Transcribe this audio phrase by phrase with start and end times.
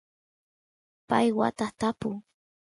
[1.09, 2.09] pay watas tapu